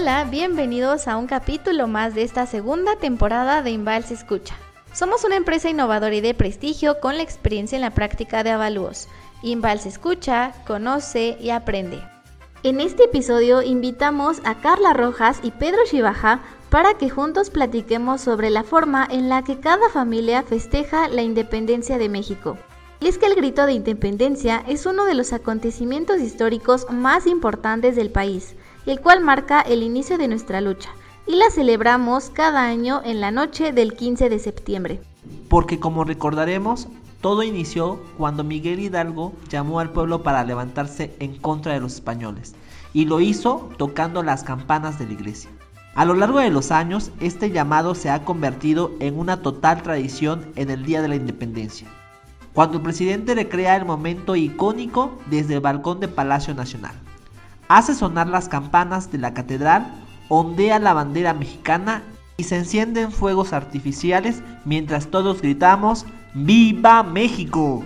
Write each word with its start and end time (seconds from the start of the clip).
Hola, 0.00 0.24
bienvenidos 0.24 1.08
a 1.08 1.18
un 1.18 1.26
capítulo 1.26 1.86
más 1.86 2.14
de 2.14 2.22
esta 2.22 2.46
segunda 2.46 2.96
temporada 2.96 3.60
de 3.60 3.70
Invalse 3.70 4.14
Escucha. 4.14 4.56
Somos 4.94 5.24
una 5.24 5.36
empresa 5.36 5.68
innovadora 5.68 6.14
y 6.14 6.22
de 6.22 6.32
prestigio 6.32 7.00
con 7.00 7.18
la 7.18 7.22
experiencia 7.22 7.76
en 7.76 7.82
la 7.82 7.90
práctica 7.90 8.42
de 8.42 8.50
avalúos. 8.50 9.08
Invalse 9.42 9.90
Escucha, 9.90 10.54
conoce 10.66 11.36
y 11.38 11.50
aprende. 11.50 12.02
En 12.62 12.80
este 12.80 13.04
episodio 13.04 13.60
invitamos 13.60 14.40
a 14.44 14.54
Carla 14.54 14.94
Rojas 14.94 15.38
y 15.42 15.50
Pedro 15.50 15.80
Shibaja 15.84 16.40
para 16.70 16.94
que 16.94 17.10
juntos 17.10 17.50
platiquemos 17.50 18.22
sobre 18.22 18.48
la 18.48 18.64
forma 18.64 19.06
en 19.10 19.28
la 19.28 19.44
que 19.44 19.60
cada 19.60 19.90
familia 19.90 20.42
festeja 20.42 21.08
la 21.08 21.20
independencia 21.20 21.98
de 21.98 22.08
México. 22.08 22.56
Y 23.00 23.08
es 23.08 23.18
que 23.18 23.26
el 23.26 23.34
grito 23.34 23.66
de 23.66 23.74
independencia 23.74 24.64
es 24.66 24.86
uno 24.86 25.04
de 25.04 25.14
los 25.14 25.34
acontecimientos 25.34 26.20
históricos 26.20 26.86
más 26.90 27.26
importantes 27.26 27.96
del 27.96 28.10
país 28.10 28.54
el 28.90 29.00
cual 29.00 29.20
marca 29.20 29.60
el 29.60 29.84
inicio 29.84 30.18
de 30.18 30.26
nuestra 30.26 30.60
lucha, 30.60 30.90
y 31.24 31.36
la 31.36 31.48
celebramos 31.50 32.28
cada 32.30 32.64
año 32.64 33.02
en 33.04 33.20
la 33.20 33.30
noche 33.30 33.72
del 33.72 33.94
15 33.94 34.28
de 34.28 34.38
septiembre. 34.40 35.00
Porque 35.48 35.78
como 35.78 36.02
recordaremos, 36.02 36.88
todo 37.20 37.44
inició 37.44 38.00
cuando 38.18 38.42
Miguel 38.42 38.80
Hidalgo 38.80 39.32
llamó 39.48 39.78
al 39.78 39.90
pueblo 39.90 40.24
para 40.24 40.42
levantarse 40.42 41.14
en 41.20 41.36
contra 41.36 41.72
de 41.72 41.78
los 41.78 41.94
españoles, 41.94 42.56
y 42.92 43.04
lo 43.04 43.20
hizo 43.20 43.68
tocando 43.76 44.24
las 44.24 44.42
campanas 44.42 44.98
de 44.98 45.06
la 45.06 45.12
iglesia. 45.12 45.50
A 45.94 46.04
lo 46.04 46.14
largo 46.14 46.40
de 46.40 46.50
los 46.50 46.72
años, 46.72 47.12
este 47.20 47.52
llamado 47.52 47.94
se 47.94 48.10
ha 48.10 48.24
convertido 48.24 48.90
en 48.98 49.16
una 49.16 49.40
total 49.40 49.84
tradición 49.84 50.50
en 50.56 50.68
el 50.68 50.84
Día 50.84 51.00
de 51.00 51.08
la 51.08 51.16
Independencia, 51.16 51.86
cuando 52.54 52.78
el 52.78 52.82
presidente 52.82 53.36
recrea 53.36 53.76
el 53.76 53.84
momento 53.84 54.34
icónico 54.34 55.12
desde 55.26 55.54
el 55.54 55.60
balcón 55.60 56.00
de 56.00 56.08
Palacio 56.08 56.54
Nacional 56.54 56.96
hace 57.70 57.94
sonar 57.94 58.26
las 58.26 58.48
campanas 58.48 59.12
de 59.12 59.18
la 59.18 59.32
catedral, 59.32 59.86
ondea 60.28 60.80
la 60.80 60.92
bandera 60.92 61.34
mexicana 61.34 62.02
y 62.36 62.42
se 62.42 62.56
encienden 62.56 63.12
fuegos 63.12 63.52
artificiales 63.52 64.42
mientras 64.64 65.06
todos 65.06 65.40
gritamos 65.40 66.04
¡Viva 66.34 67.04
México! 67.04 67.84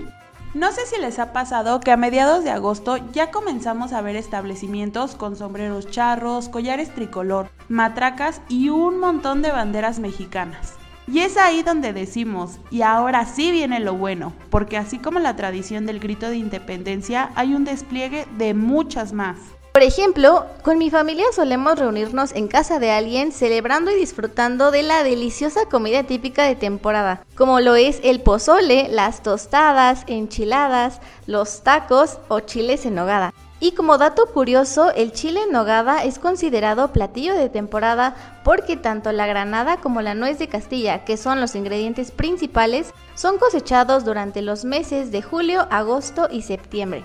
No 0.55 0.73
sé 0.73 0.87
si 0.87 0.99
les 0.99 1.19
ha 1.19 1.35
pasado 1.35 1.81
que 1.81 1.93
a 1.93 1.99
mediados 1.99 2.45
de 2.45 2.51
agosto 2.51 2.97
ya 3.13 3.31
comenzamos 3.31 3.93
a 3.93 4.01
ver 4.01 4.17
establecimientos 4.17 5.17
con 5.17 5.37
sombreros 5.37 5.91
charros, 5.91 6.49
collares 6.49 6.95
tricolor, 6.95 7.51
matracas 7.69 8.41
y 8.49 8.71
un 8.71 8.99
montón 8.99 9.43
de 9.43 9.51
banderas 9.51 9.99
mexicanas. 9.99 10.75
Y 11.07 11.19
es 11.19 11.37
ahí 11.37 11.63
donde 11.63 11.93
decimos, 11.93 12.59
y 12.71 12.81
ahora 12.81 13.27
sí 13.27 13.51
viene 13.51 13.81
lo 13.81 13.93
bueno, 13.93 14.33
porque 14.49 14.79
así 14.79 14.99
como 14.99 15.19
la 15.19 15.37
tradición 15.37 15.85
del 15.85 16.01
grito 16.01 16.31
de 16.31 16.39
independencia, 16.39 17.31
hay 17.35 17.53
un 17.53 17.65
despliegue 17.65 18.27
de 18.39 18.55
muchas 18.55 19.13
más. 19.13 19.37
Por 19.75 19.83
ejemplo, 19.83 20.47
con 20.63 20.79
mi 20.79 20.89
familia 20.89 21.25
solemos 21.35 21.77
reunirnos 21.77 22.31
en 22.37 22.47
casa 22.47 22.79
de 22.79 22.93
alguien 22.93 23.33
celebrando 23.33 23.91
y 23.91 23.97
disfrutando 23.97 24.71
de 24.71 24.85
la 24.85 25.03
deliciosa 25.03 25.67
comida 25.69 26.05
típica 26.05 26.45
de 26.45 26.55
temporada, 26.55 27.27
como 27.35 27.59
lo 27.59 27.75
es 27.75 27.99
el 28.05 28.21
pozole, 28.21 28.87
las 28.89 29.25
tostadas, 29.25 30.05
enchiladas, 30.07 31.01
los 31.27 31.63
tacos 31.65 32.21
o 32.29 32.39
chiles 32.39 32.87
en 32.87 32.95
nogada. 32.95 33.35
Y 33.59 33.73
como 33.73 33.99
dato 33.99 34.27
curioso, 34.27 34.93
el 34.93 35.11
chile 35.11 35.41
en 35.43 35.51
nogada 35.51 36.05
es 36.05 36.21
considerado 36.21 36.93
platillo 36.93 37.35
de 37.35 37.49
temporada 37.49 38.15
porque 38.45 38.77
tanto 38.77 39.11
la 39.11 39.27
granada 39.27 39.79
como 39.79 40.03
la 40.03 40.15
nuez 40.15 40.39
de 40.39 40.47
Castilla, 40.47 41.05
que 41.05 41.17
son 41.17 41.41
los 41.41 41.57
ingredientes 41.57 42.13
principales, 42.13 42.95
son 43.17 43.39
cosechados 43.39 44.05
durante 44.05 44.41
los 44.41 44.65
meses 44.65 45.11
de 45.11 45.21
julio, 45.21 45.67
agosto 45.73 46.29
y 46.31 46.43
septiembre. 46.43 47.03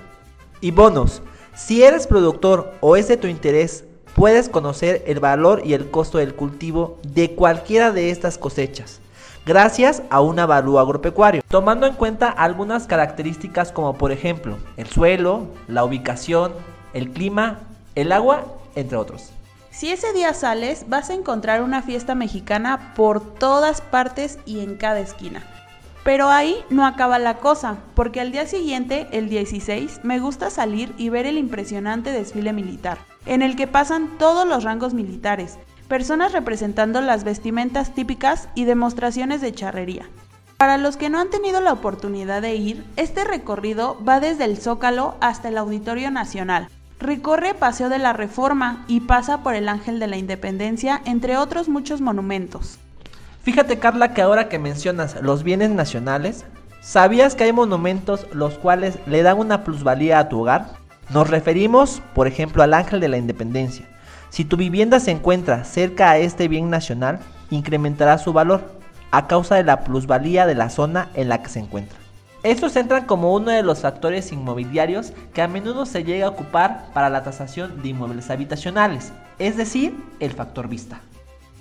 Y 0.62 0.70
bonos. 0.70 1.24
Si 1.56 1.84
eres 1.84 2.08
productor 2.08 2.74
o 2.80 2.96
es 2.96 3.08
de 3.08 3.18
tu 3.18 3.28
interés, 3.28 3.84
puedes 4.16 4.50
conocer 4.50 5.04
el 5.08 5.20
valor 5.20 5.62
y 5.66 5.74
el 5.74 5.90
costo 5.90 6.18
del 6.18 6.36
cultivo 6.36 6.98
de 7.04 7.36
cualquiera 7.36 7.92
de 7.92 8.12
estas 8.12 8.38
cosechas, 8.38 9.00
gracias 9.46 10.04
a 10.10 10.22
un 10.22 10.40
avalúo 10.40 10.80
agropecuario, 10.80 11.42
tomando 11.48 11.88
en 11.88 11.94
cuenta 11.94 12.30
algunas 12.30 12.88
características 12.88 13.72
como 13.72 13.98
por 13.98 14.12
ejemplo 14.12 14.58
el 14.78 14.88
suelo, 14.88 15.48
la 15.68 15.84
ubicación, 15.84 16.54
el 16.94 17.12
clima, 17.12 17.60
el 17.96 18.12
agua, 18.12 18.46
entre 18.76 18.98
otros. 18.98 19.32
Si 19.72 19.92
ese 19.92 20.12
día 20.14 20.34
sales, 20.34 20.86
vas 20.90 21.10
a 21.10 21.14
encontrar 21.14 21.62
una 21.62 21.82
fiesta 21.82 22.16
mexicana 22.16 22.94
por 22.96 23.22
todas 23.22 23.82
partes 23.82 24.40
y 24.46 24.60
en 24.60 24.76
cada 24.76 25.00
esquina. 25.00 25.44
Pero 26.04 26.30
ahí 26.30 26.58
no 26.70 26.86
acaba 26.86 27.20
la 27.20 27.38
cosa, 27.38 27.78
porque 27.94 28.22
al 28.22 28.32
día 28.32 28.48
siguiente, 28.48 29.08
el 29.12 29.30
16, 29.30 30.02
me 30.04 30.20
gusta 30.20 30.50
salir 30.50 30.94
y 30.98 31.10
ver 31.10 31.26
el 31.26 31.38
impresionante 31.38 32.12
desfile 32.12 32.54
militar, 32.54 32.98
en 33.26 33.42
el 33.42 33.56
que 33.56 33.68
pasan 33.68 34.18
todos 34.18 34.48
los 34.48 34.64
rangos 34.64 34.94
militares, 34.94 35.58
personas 35.88 36.32
representando 36.32 37.02
las 37.02 37.24
vestimentas 37.24 37.94
típicas 37.94 38.48
y 38.56 38.64
demostraciones 38.64 39.42
de 39.42 39.54
charrería. 39.54 40.10
Para 40.56 40.78
los 40.78 40.98
que 40.98 41.10
no 41.10 41.20
han 41.20 41.30
tenido 41.30 41.62
la 41.62 41.74
oportunidad 41.74 42.42
de 42.42 42.56
ir, 42.56 42.86
este 42.96 43.24
recorrido 43.24 43.98
va 44.04 44.20
desde 44.20 44.46
el 44.46 44.58
Zócalo 44.58 45.16
hasta 45.22 45.48
el 45.48 45.58
Auditorio 45.58 46.12
Nacional. 46.12 46.68
Recorre 47.00 47.54
Paseo 47.54 47.88
de 47.88 47.98
la 47.98 48.12
Reforma 48.12 48.84
y 48.88 49.00
pasa 49.00 49.42
por 49.42 49.56
el 49.56 49.70
Ángel 49.70 50.00
de 50.00 50.08
la 50.08 50.18
Independencia, 50.18 51.02
entre 51.06 51.38
otros 51.38 51.70
muchos 51.70 52.02
monumentos. 52.02 52.78
Fíjate 53.42 53.80
Carla 53.80 54.14
que 54.14 54.22
ahora 54.22 54.50
que 54.50 54.60
mencionas 54.60 55.16
los 55.22 55.44
bienes 55.44 55.70
nacionales, 55.70 56.46
¿sabías 56.82 57.36
que 57.36 57.46
hay 57.46 57.54
monumentos 57.54 58.28
los 58.34 58.58
cuales 58.58 59.00
le 59.06 59.24
dan 59.24 59.38
una 59.38 59.64
plusvalía 59.64 60.20
a 60.20 60.28
tu 60.30 60.42
hogar? 60.42 60.74
Nos 61.10 61.30
referimos, 61.30 62.02
por 62.14 62.28
ejemplo, 62.28 62.64
al 62.64 62.74
Ángel 62.74 63.00
de 63.00 63.08
la 63.08 63.18
Independencia. 63.18 63.86
Si 64.30 64.44
tu 64.44 64.58
vivienda 64.58 65.00
se 65.00 65.12
encuentra 65.12 65.64
cerca 65.64 66.12
a 66.12 66.18
este 66.18 66.48
bien 66.48 66.70
nacional, 66.70 67.20
incrementará 67.50 68.18
su 68.18 68.34
valor 68.34 68.62
a 69.12 69.28
causa 69.28 69.56
de 69.56 69.64
la 69.64 69.84
plusvalía 69.84 70.46
de 70.46 70.56
la 70.56 70.70
zona 70.70 71.10
en 71.16 71.30
la 71.30 71.42
que 71.42 71.50
se 71.50 71.60
encuentra. 71.60 71.98
Estos 72.44 72.76
entran 72.76 73.06
como 73.06 73.34
uno 73.34 73.52
de 73.52 73.64
los 73.64 73.80
factores 73.80 74.32
inmobiliarios 74.32 75.14
que 75.34 75.42
a 75.42 75.48
menudo 75.48 75.86
se 75.86 76.04
llega 76.04 76.28
a 76.28 76.30
ocupar 76.30 76.88
para 76.94 77.10
la 77.10 77.24
tasación 77.24 77.82
de 77.82 77.90
inmuebles 77.90 78.30
habitacionales, 78.30 79.12
es 79.40 79.58
decir, 79.58 79.98
el 80.20 80.32
factor 80.32 80.68
vista. 80.68 81.02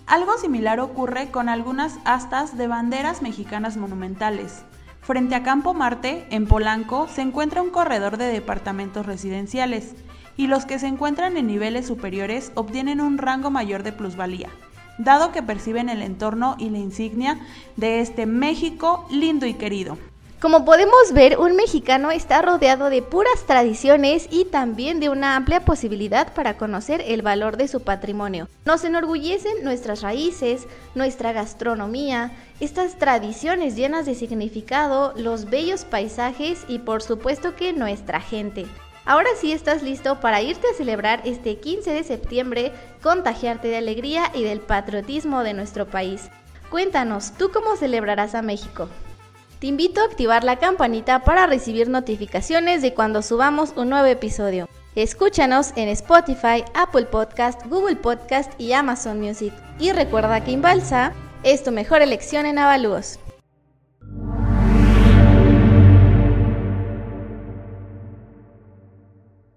Algo 0.09 0.39
similar 0.39 0.81
ocurre 0.81 1.31
con 1.31 1.51
algunas 1.51 1.99
astas 2.07 2.57
de 2.57 2.67
banderas 2.67 3.21
mexicanas 3.21 3.77
monumentales. 3.77 4.63
Frente 5.03 5.35
a 5.35 5.43
Campo 5.43 5.75
Marte, 5.75 6.27
en 6.31 6.47
Polanco, 6.47 7.09
se 7.09 7.21
encuentra 7.21 7.61
un 7.61 7.69
corredor 7.69 8.17
de 8.17 8.25
departamentos 8.25 9.05
residenciales, 9.05 9.93
y 10.35 10.47
los 10.47 10.65
que 10.65 10.79
se 10.79 10.87
encuentran 10.87 11.37
en 11.37 11.47
niveles 11.47 11.87
superiores 11.87 12.53
obtienen 12.55 13.03
un 13.03 13.19
rango 13.19 13.51
mayor 13.51 13.83
de 13.83 13.93
plusvalía, 13.93 14.49
dado 14.97 15.31
que 15.31 15.43
perciben 15.43 15.91
el 15.91 16.01
entorno 16.01 16.57
y 16.59 16.71
la 16.71 16.79
insignia 16.79 17.39
de 17.77 18.01
este 18.01 18.25
México 18.25 19.07
lindo 19.11 19.45
y 19.45 19.53
querido. 19.53 19.99
Como 20.41 20.65
podemos 20.65 21.13
ver, 21.13 21.37
un 21.41 21.57
mexicano 21.57 22.13
está 22.13 22.43
rodeado 22.43 22.91
de 22.91 23.03
puras 23.03 23.45
tradiciones 23.45 24.29
y 24.31 24.45
también 24.45 25.01
de 25.01 25.09
una 25.09 25.35
amplia 25.35 25.65
posibilidad 25.65 26.33
para 26.33 26.57
conocer 26.57 27.03
el 27.05 27.23
valor 27.23 27.57
de 27.57 27.67
su 27.67 27.81
patrimonio. 27.83 28.47
Nos 28.65 28.85
enorgullecen 28.85 29.65
nuestras 29.65 30.01
raíces, 30.03 30.69
nuestra 30.95 31.33
gastronomía, 31.33 32.31
estas 32.61 32.99
tradiciones 32.99 33.75
llenas 33.75 34.07
de 34.07 34.15
significado, 34.15 35.13
los 35.17 35.47
bellos 35.47 35.85
paisajes 35.85 36.65
y 36.69 36.79
por 36.79 37.03
supuesto 37.03 37.57
que 37.57 37.73
nuestra 37.73 38.21
gente. 38.21 38.67
Ahora 39.05 39.31
sí 39.41 39.51
estás 39.51 39.83
listo 39.83 40.21
para 40.21 40.41
irte 40.41 40.69
a 40.73 40.77
celebrar 40.77 41.21
este 41.25 41.57
15 41.57 41.91
de 41.91 42.05
septiembre, 42.05 42.73
contagiarte 43.03 43.67
de 43.67 43.79
alegría 43.79 44.31
y 44.33 44.45
del 44.45 44.61
patriotismo 44.61 45.43
de 45.43 45.55
nuestro 45.55 45.89
país. 45.89 46.31
Cuéntanos, 46.71 47.33
¿tú 47.37 47.51
cómo 47.53 47.75
celebrarás 47.75 48.37
a 48.37 48.43
México? 48.43 48.89
Te 49.59 49.67
invito 49.67 50.01
a 50.01 50.05
activar 50.05 50.45
la 50.45 50.61
campanita 50.61 51.25
para 51.25 51.47
recibir 51.47 51.89
notificaciones 51.89 52.81
de 52.81 52.95
cuando 52.95 53.23
subamos 53.23 53.73
un 53.75 53.89
nuevo 53.89 54.07
episodio. 54.07 54.69
Escúchanos 54.95 55.73
en 55.75 55.89
Spotify, 55.89 56.63
Apple 56.75 57.07
Podcast, 57.07 57.67
Google 57.67 57.97
Podcast 57.97 58.53
y 58.61 58.73
Amazon 58.73 59.21
Music. 59.21 59.53
Y 59.81 59.91
recuerda 59.91 60.45
que 60.45 60.53
Inbalsa 60.53 61.13
es 61.43 61.65
tu 61.65 61.73
mejor 61.73 62.03
elección 62.03 62.47
en 62.47 62.59
avalúos. 62.61 63.19